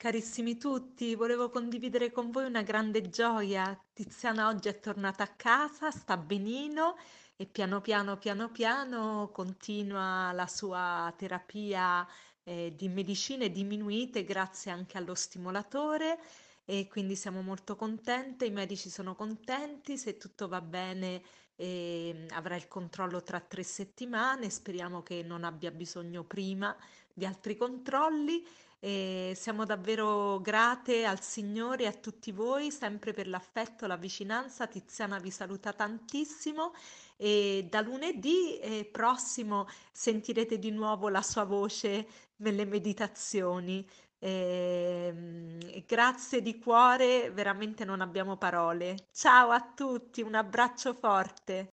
[0.00, 3.78] Carissimi tutti, volevo condividere con voi una grande gioia.
[3.92, 6.96] Tiziana oggi è tornata a casa, sta benino
[7.36, 12.08] e piano piano, piano piano continua la sua terapia
[12.44, 16.18] eh, di medicine diminuite grazie anche allo stimolatore
[16.70, 21.20] e quindi siamo molto contente, i medici sono contenti, se tutto va bene
[21.56, 26.76] eh, avrà il controllo tra tre settimane, speriamo che non abbia bisogno prima
[27.12, 28.46] di altri controlli
[28.78, 34.68] e siamo davvero grate al Signore e a tutti voi sempre per l'affetto, la vicinanza.
[34.68, 36.72] Tiziana vi saluta tantissimo
[37.16, 43.84] e da lunedì eh, prossimo sentirete di nuovo la sua voce nelle meditazioni.
[44.22, 49.08] Eh, grazie di cuore, veramente non abbiamo parole.
[49.12, 51.68] Ciao a tutti, un abbraccio forte.